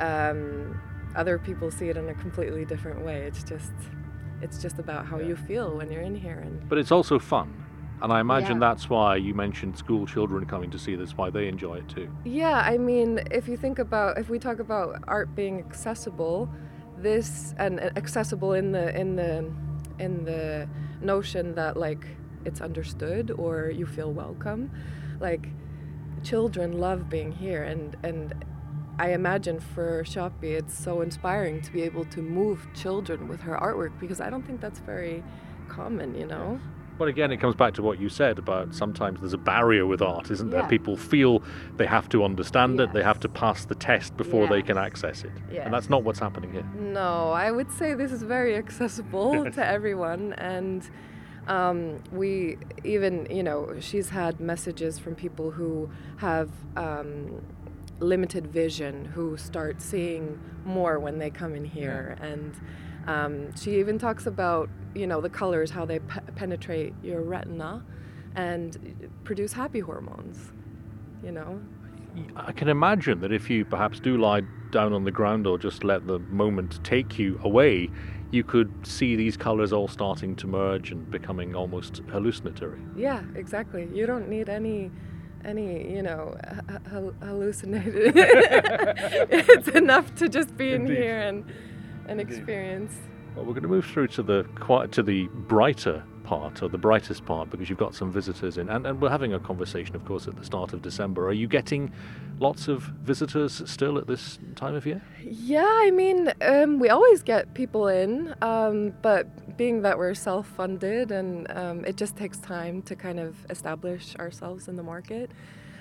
um, 0.00 0.78
other 1.16 1.38
people 1.38 1.70
see 1.70 1.88
it 1.88 1.96
in 1.96 2.10
a 2.10 2.14
completely 2.14 2.66
different 2.66 3.02
way. 3.06 3.22
It's 3.22 3.42
just, 3.42 3.72
it's 4.44 4.58
just 4.62 4.78
about 4.78 5.06
how 5.06 5.18
Yeah. 5.18 5.28
you 5.28 5.36
feel 5.36 5.76
when 5.78 5.90
you're 5.90 6.02
in 6.10 6.14
here 6.14 6.38
and. 6.46 6.68
But 6.68 6.78
it's 6.78 6.92
also 6.92 7.18
fun. 7.18 7.48
And 8.02 8.12
I 8.12 8.20
imagine 8.20 8.56
Yeah. 8.60 8.68
that's 8.68 8.90
why 8.90 9.16
you 9.16 9.32
mentioned 9.34 9.78
school 9.78 10.06
children 10.06 10.44
coming 10.44 10.70
to 10.70 10.78
see 10.78 10.94
this, 10.94 11.16
why 11.16 11.30
they 11.30 11.48
enjoy 11.48 11.76
it 11.82 11.88
too. 11.88 12.08
Yeah, 12.24 12.58
I 12.72 12.76
mean, 12.76 13.20
if 13.30 13.48
you 13.48 13.56
think 13.56 13.78
about, 13.78 14.18
if 14.18 14.28
we 14.28 14.38
talk 14.38 14.58
about 14.58 15.02
art 15.08 15.34
being 15.34 15.58
accessible, 15.60 16.48
this 16.96 17.54
and 17.58 17.80
accessible 17.96 18.52
in 18.52 18.70
the 18.72 18.86
in 19.02 19.16
the 19.16 19.50
in 19.98 20.24
the 20.24 20.68
notion 21.00 21.54
that 21.54 21.76
like 21.76 22.06
it's 22.44 22.60
understood 22.60 23.30
or 23.42 23.70
you 23.70 23.86
feel 23.86 24.12
welcome, 24.12 24.70
like 25.20 25.48
children 26.22 26.78
love 26.86 27.00
being 27.08 27.32
here, 27.32 27.62
and 27.64 27.96
and 28.02 28.34
I 28.98 29.12
imagine 29.12 29.60
for 29.60 30.04
Shoppy, 30.04 30.52
it's 30.52 30.76
so 30.76 31.00
inspiring 31.00 31.60
to 31.62 31.72
be 31.72 31.82
able 31.82 32.04
to 32.06 32.22
move 32.22 32.66
children 32.74 33.28
with 33.28 33.40
her 33.40 33.56
artwork 33.56 33.98
because 33.98 34.20
I 34.20 34.30
don't 34.30 34.46
think 34.46 34.60
that's 34.60 34.78
very 34.80 35.22
common, 35.68 36.14
you 36.14 36.26
know. 36.26 36.60
But 36.96 37.08
again, 37.08 37.32
it 37.32 37.38
comes 37.38 37.56
back 37.56 37.74
to 37.74 37.82
what 37.82 37.98
you 37.98 38.08
said 38.08 38.38
about 38.38 38.72
sometimes 38.72 39.18
there's 39.18 39.32
a 39.32 39.38
barrier 39.38 39.84
with 39.84 40.00
art, 40.00 40.30
isn't 40.30 40.50
there? 40.50 40.60
Yeah. 40.60 40.68
People 40.68 40.96
feel 40.96 41.42
they 41.76 41.86
have 41.86 42.08
to 42.10 42.22
understand 42.22 42.80
it, 42.80 42.92
they 42.92 43.02
have 43.02 43.18
to 43.20 43.28
pass 43.28 43.64
the 43.64 43.74
test 43.74 44.16
before 44.16 44.46
they 44.46 44.62
can 44.62 44.78
access 44.78 45.24
it. 45.24 45.32
Yes. 45.50 45.64
And 45.64 45.74
that's 45.74 45.90
not 45.90 46.04
what's 46.04 46.20
happening 46.20 46.52
here. 46.52 46.64
No, 46.78 47.32
I 47.32 47.50
would 47.50 47.70
say 47.72 47.94
this 47.94 48.12
is 48.12 48.22
very 48.22 48.54
accessible 48.64 49.50
to 49.50 49.66
everyone, 49.66 50.34
and 50.34 50.88
um, 51.48 52.00
we 52.12 52.58
even, 52.84 53.26
you 53.28 53.42
know, 53.42 53.74
she's 53.80 54.10
had 54.10 54.38
messages 54.38 55.00
from 55.00 55.16
people 55.16 55.50
who 55.50 55.90
have 56.18 56.50
um, 56.76 57.42
limited 58.00 58.46
vision 58.46 59.04
who 59.04 59.36
start 59.36 59.80
seeing 59.80 60.38
more 60.64 60.98
when 60.98 61.18
they 61.18 61.30
come 61.30 61.54
in 61.54 61.64
here, 61.64 62.16
and 62.20 62.54
um, 63.06 63.54
she 63.56 63.78
even 63.78 63.98
talks 63.98 64.26
about, 64.26 64.68
you 64.94 65.06
know, 65.06 65.20
the 65.20 65.30
colors, 65.30 65.70
how 65.70 65.84
they 65.84 65.98
pe- 65.98 66.20
penetrate 66.34 66.94
your 67.02 67.22
retina, 67.22 67.84
and 68.34 69.10
produce 69.24 69.52
happy 69.52 69.80
hormones. 69.80 70.52
You 71.22 71.32
know, 71.32 71.60
I 72.36 72.52
can 72.52 72.68
imagine 72.68 73.20
that 73.20 73.32
if 73.32 73.50
you 73.50 73.64
perhaps 73.64 74.00
do 74.00 74.16
lie 74.16 74.42
down 74.70 74.92
on 74.92 75.04
the 75.04 75.10
ground 75.10 75.46
or 75.46 75.58
just 75.58 75.84
let 75.84 76.06
the 76.06 76.18
moment 76.18 76.82
take 76.84 77.18
you 77.18 77.40
away, 77.42 77.90
you 78.30 78.42
could 78.42 78.72
see 78.86 79.16
these 79.16 79.36
colors 79.36 79.72
all 79.72 79.88
starting 79.88 80.34
to 80.36 80.46
merge 80.46 80.90
and 80.90 81.08
becoming 81.10 81.54
almost 81.54 82.02
hallucinatory. 82.10 82.80
Yeah, 82.96 83.22
exactly. 83.36 83.88
You 83.92 84.06
don't 84.06 84.28
need 84.28 84.48
any, 84.48 84.90
any, 85.44 85.92
you 85.92 86.02
know, 86.02 86.36
h- 86.50 86.80
h- 86.86 87.12
hallucinated. 87.22 88.12
it's 88.16 89.68
enough 89.68 90.14
to 90.16 90.28
just 90.28 90.56
be 90.56 90.72
in 90.72 90.86
here 90.86 91.18
and 91.20 91.44
and 92.06 92.20
experience. 92.20 92.94
Well, 93.34 93.44
we're 93.44 93.52
going 93.52 93.62
to 93.62 93.68
move 93.68 93.86
through 93.86 94.08
to 94.08 94.22
the 94.22 94.44
quite 94.56 94.92
to 94.92 95.02
the 95.02 95.26
brighter 95.28 96.02
part 96.24 96.62
or 96.62 96.68
the 96.68 96.78
brightest 96.78 97.24
part 97.24 97.50
because 97.50 97.68
you've 97.68 97.78
got 97.78 97.94
some 97.94 98.10
visitors 98.10 98.58
in, 98.58 98.68
and, 98.68 98.86
and 98.86 99.00
we're 99.00 99.10
having 99.10 99.34
a 99.34 99.38
conversation, 99.38 99.94
of 99.94 100.04
course, 100.04 100.26
at 100.26 100.36
the 100.36 100.44
start 100.44 100.72
of 100.72 100.82
December. 100.82 101.28
Are 101.28 101.32
you 101.32 101.46
getting 101.46 101.92
lots 102.40 102.66
of 102.66 102.82
visitors 102.82 103.62
still 103.66 103.98
at 103.98 104.06
this 104.06 104.38
time 104.56 104.74
of 104.74 104.84
year? 104.86 105.00
Yeah, 105.22 105.66
I 105.68 105.90
mean, 105.90 106.32
um, 106.40 106.78
we 106.80 106.88
always 106.88 107.22
get 107.22 107.54
people 107.54 107.86
in, 107.88 108.34
um, 108.42 108.92
but 109.02 109.56
being 109.56 109.82
that 109.82 109.98
we're 109.98 110.14
self-funded 110.14 111.12
and 111.12 111.50
um, 111.52 111.84
it 111.84 111.96
just 111.96 112.16
takes 112.16 112.38
time 112.38 112.82
to 112.82 112.96
kind 112.96 113.20
of 113.20 113.36
establish 113.50 114.16
ourselves 114.16 114.66
in 114.66 114.76
the 114.76 114.82
market. 114.82 115.30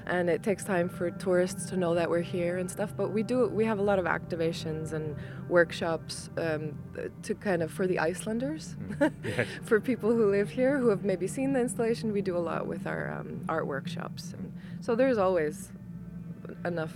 And 0.06 0.30
it 0.30 0.44
takes 0.44 0.64
time 0.66 0.90
for 0.90 1.12
tourists 1.12 1.70
to 1.70 1.78
know 1.78 1.96
that 1.96 2.10
we're 2.10 2.22
here 2.22 2.58
and 2.58 2.70
stuff. 2.70 2.94
But 2.96 3.12
we 3.12 3.24
do 3.24 3.48
we 3.48 3.64
have 3.66 3.80
a 3.80 3.82
lot 3.82 4.00
of 4.00 4.06
activations 4.06 4.92
and 4.94 5.16
workshops 5.50 6.30
um, 6.38 6.78
to 7.24 7.34
kind 7.36 7.64
of 7.64 7.72
for 7.72 7.88
the 7.88 8.00
Icelanders, 8.00 8.76
Yes. 9.24 9.48
for 9.64 9.80
people 9.80 10.12
who 10.12 10.30
live 10.30 10.50
here 10.50 10.78
who 10.78 10.90
have 10.90 11.04
maybe 11.06 11.28
seen 11.28 11.54
the 11.54 11.62
installation. 11.62 12.12
We 12.12 12.22
do 12.22 12.36
a 12.36 12.40
lot 12.52 12.68
with 12.68 12.86
our 12.86 13.12
um, 13.12 13.46
art 13.48 13.66
workshops, 13.66 14.34
and 14.34 14.52
so 14.82 14.96
there's 14.96 15.18
always 15.18 15.72
enough 16.66 16.94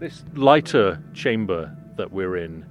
This 0.00 0.24
lighter 0.34 1.00
chamber 1.14 1.76
that 1.96 2.12
we're 2.12 2.36
in 2.36 2.64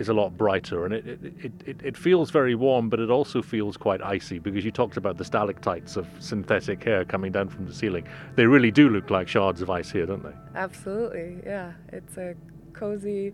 is 0.00 0.08
a 0.08 0.14
lot 0.14 0.36
brighter, 0.36 0.84
and 0.84 0.94
it, 0.94 1.06
it, 1.06 1.52
it, 1.66 1.80
it, 1.82 1.96
feels 1.96 2.30
very 2.30 2.54
warm, 2.54 2.88
but 2.88 3.00
it 3.00 3.10
also 3.10 3.42
feels 3.42 3.76
quite 3.76 4.02
icy 4.02 4.38
because 4.38 4.64
you 4.64 4.70
talked 4.70 4.96
about 4.96 5.16
the 5.16 5.24
stalactites 5.24 5.96
of 5.96 6.06
synthetic 6.18 6.82
hair 6.84 7.04
coming 7.04 7.32
down 7.32 7.48
from 7.48 7.66
the 7.66 7.74
ceiling. 7.74 8.06
They 8.36 8.46
really 8.46 8.70
do 8.70 8.88
look 8.88 9.10
like 9.10 9.28
shards 9.28 9.62
of 9.62 9.70
ice 9.70 9.90
here, 9.90 10.06
don't 10.06 10.22
they? 10.22 10.34
Absolutely, 10.54 11.40
yeah. 11.44 11.72
It's 11.92 12.16
a 12.16 12.34
cozy, 12.72 13.32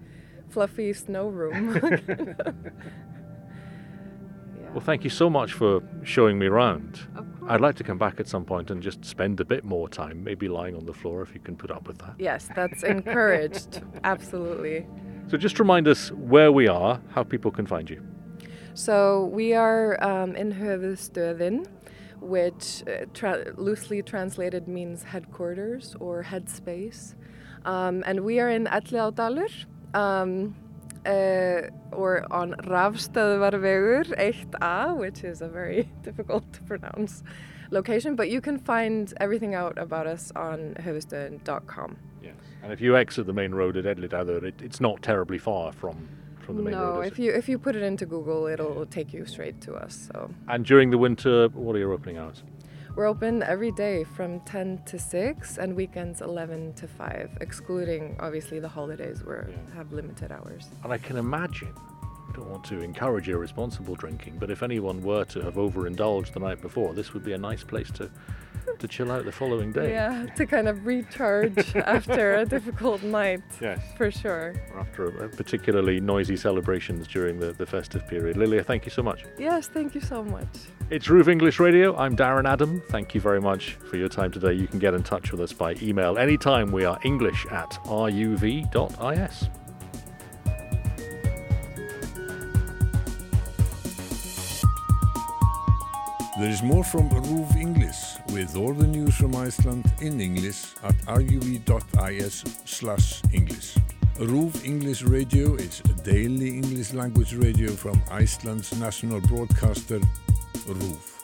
fluffy 0.49 0.93
snow 0.93 1.29
room. 1.29 1.79
yeah. 2.09 2.53
Well, 4.73 4.81
thank 4.81 5.05
you 5.05 5.11
so 5.11 5.29
much 5.29 5.53
for 5.53 5.83
showing 6.05 6.39
me 6.39 6.47
around. 6.47 7.01
I'd 7.49 7.61
like 7.61 7.75
to 7.77 7.85
come 7.85 7.99
back 7.99 8.21
at 8.21 8.29
some 8.29 8.45
point 8.45 8.71
and 8.71 8.81
just 8.81 9.05
spend 9.05 9.41
a 9.41 9.45
bit 9.45 9.65
more 9.65 9.89
time, 9.89 10.23
maybe 10.23 10.47
lying 10.47 10.77
on 10.77 10.87
the 10.87 10.93
floor 10.93 11.23
if 11.23 11.35
you 11.35 11.41
can 11.41 11.57
put 11.57 11.71
up 11.73 11.89
with 11.89 11.99
that. 11.99 12.15
Yes, 12.19 12.49
that's 12.55 12.85
encouraged. 12.85 13.83
Absolutely. 14.05 14.87
So 15.31 15.37
just 15.37 15.61
remind 15.61 15.87
us 15.87 16.11
where 16.11 16.51
we 16.51 16.67
are, 16.67 17.01
how 17.11 17.23
people 17.23 17.53
can 17.53 17.65
find 17.65 17.89
you. 17.89 18.03
So 18.75 19.27
we 19.27 19.55
are 19.55 20.03
um, 20.03 20.35
in 20.35 20.53
Höfuðstöðin, 20.53 21.69
which 22.21 22.83
uh, 22.89 23.07
tra- 23.15 23.53
loosely 23.57 24.03
translated 24.03 24.67
means 24.67 25.05
headquarters 25.05 25.95
or 26.01 26.25
headspace. 26.25 27.15
Um, 27.65 28.03
and 28.09 28.25
we 28.25 28.41
are 28.41 28.51
in 28.51 28.65
Elliðaárdalur, 28.67 29.67
um, 29.95 30.57
uh, 31.07 31.63
or 31.93 32.27
on 32.31 32.55
Rafstöðvarvegur 32.55 34.15
1A, 34.17 34.97
which 34.97 35.25
is 35.25 35.41
a 35.41 35.49
very 35.49 35.91
difficult 36.03 36.53
to 36.53 36.63
pronounce 36.63 37.23
location. 37.71 38.17
But 38.17 38.31
you 38.31 38.41
can 38.41 38.59
find 38.59 39.13
everything 39.21 39.55
out 39.55 39.79
about 39.79 40.07
us 40.07 40.33
on 40.37 40.75
höfuðstöðin.com. 40.81 41.97
Yes. 42.23 42.35
And 42.63 42.73
if 42.73 42.81
you 42.81 42.97
exit 42.97 43.27
the 43.27 43.33
main 43.33 43.55
road 43.55 43.77
at 43.77 43.85
Elliðaárdalur, 43.85 44.45
it, 44.45 44.63
it's 44.63 44.81
not 44.81 45.03
terribly 45.03 45.39
far 45.39 45.73
from, 45.73 46.09
from 46.41 46.57
the 46.57 46.63
main 46.63 46.73
no, 46.73 46.97
road. 46.97 47.07
if 47.07 47.19
you 47.19 47.33
if 47.33 47.49
you 47.49 47.59
put 47.59 47.77
it 47.77 47.83
into 47.83 48.07
Google, 48.07 48.47
it'll 48.47 48.87
take 48.87 49.13
you 49.13 49.25
straight 49.25 49.61
to 49.63 49.75
us. 49.75 50.11
So. 50.13 50.31
And 50.49 50.65
during 50.65 50.91
the 50.91 50.99
winter, 50.99 51.49
what 51.49 51.75
are 51.77 51.79
your 51.79 51.93
opening 51.93 52.19
hours? 52.19 52.43
We're 53.01 53.07
open 53.07 53.43
every 53.43 53.73
day 53.73 54.05
from 54.05 54.41
10 54.41 54.83
to 54.85 54.99
6 54.99 55.57
and 55.57 55.75
weekends 55.75 56.21
11 56.21 56.75
to 56.75 56.87
5, 56.87 57.39
excluding 57.41 58.15
obviously 58.21 58.61
the 58.61 58.69
holidays 58.69 59.25
where 59.25 59.49
Yeah. 59.49 59.75
have 59.75 59.91
limited 59.91 60.31
hours. 60.31 60.69
And 60.85 60.93
I 60.93 60.99
can 60.99 61.17
imagine, 61.17 61.73
I 61.79 62.33
don't 62.35 62.51
want 62.51 62.63
to 62.65 62.83
encourage 62.83 63.31
irresponsible 63.31 63.95
drinking, 63.95 64.37
but 64.39 64.51
if 64.51 64.63
anyone 64.63 65.03
were 65.03 65.25
to 65.25 65.41
have 65.41 65.57
overindulged 65.57 66.35
the 66.35 66.41
night 66.41 66.61
before, 66.61 66.93
this 66.93 67.15
would 67.15 67.25
be 67.25 67.33
a 67.33 67.39
nice 67.39 67.65
place 67.65 67.91
to 67.93 68.11
to 68.81 68.89
chill 68.89 69.11
out 69.13 69.25
the 69.25 69.33
following 69.33 69.73
day. 69.73 69.93
Yeah, 69.93 70.27
to 70.37 70.47
kind 70.47 70.69
of 70.69 70.87
recharge 70.87 71.75
after 71.97 72.37
a 72.37 72.45
difficult 72.45 73.03
night. 73.03 73.43
Yes. 73.61 73.81
For 73.97 74.11
sure. 74.11 74.55
After 74.77 75.07
a, 75.07 75.29
particularly 75.29 76.01
noisy 76.01 76.37
celebrations 76.37 77.07
during 77.07 77.39
the, 77.39 77.53
the 77.53 77.67
festive 77.67 78.07
period. 78.09 78.37
Lilja, 78.37 78.65
thank 78.65 78.85
you 78.85 78.91
so 78.91 79.03
much. 79.03 79.25
Yes, 79.39 79.69
thank 79.69 79.95
you 79.95 80.01
so 80.01 80.25
much. 80.25 80.49
It's 80.91 81.07
RÚV 81.07 81.29
English 81.29 81.61
Radio. 81.61 81.97
I'm 81.97 82.17
Darren 82.17 82.49
Adam. 82.49 82.83
Thank 82.91 83.15
you 83.15 83.21
very 83.21 83.41
much 83.41 83.75
for 83.75 83.97
your 83.97 84.09
time 84.09 84.31
today. 84.31 84.55
You 84.55 84.67
can 84.67 84.79
get 84.79 84.95
in 84.95 85.03
touch 85.03 85.31
with 85.31 85.41
us 85.41 85.53
by 85.53 85.77
email 85.81 86.19
anytime. 86.19 86.73
We 86.73 86.85
are 86.85 86.99
english 87.05 87.47
at 87.47 87.71
ruv.is. 87.85 89.49
There 96.41 96.49
is 96.49 96.63
more 96.63 96.83
from 96.83 97.11
RÚV 97.11 97.55
English 97.57 98.17
with 98.33 98.57
all 98.57 98.73
the 98.73 98.87
news 98.87 99.15
from 99.15 99.37
Iceland 99.37 99.85
in 100.01 100.23
English 100.23 100.73
at 100.83 100.97
ruv.is 101.05 102.45
slash 102.65 103.21
English. 103.31 103.77
RÚV 104.17 104.65
English 104.65 105.03
Radio 105.03 105.57
is 105.57 105.83
a 105.85 105.93
daily 106.03 106.57
English 106.57 106.95
language 106.95 107.35
radio 107.35 107.73
from 107.73 108.01
Iceland's 108.11 108.73
national 108.81 109.21
broadcaster, 109.21 110.01
RÚV. 110.65 111.20